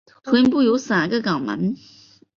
[0.23, 1.75] 臀部有三个肛门。